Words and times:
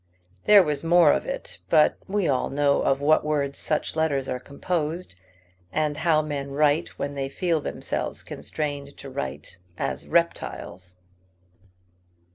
There 0.45 0.63
was 0.63 0.83
more 0.83 1.11
of 1.11 1.27
it, 1.27 1.59
but 1.69 1.95
we 2.07 2.27
all 2.27 2.49
know 2.49 2.81
of 2.81 3.01
what 3.01 3.23
words 3.23 3.59
such 3.59 3.95
letters 3.95 4.27
are 4.27 4.39
composed, 4.39 5.13
and 5.71 5.97
how 5.97 6.23
men 6.23 6.49
write 6.49 6.97
when 6.97 7.13
they 7.13 7.29
feel 7.29 7.61
themselves 7.61 8.23
constrained 8.23 8.97
to 8.97 9.11
write 9.11 9.59
as 9.77 10.07
reptiles. 10.07 10.95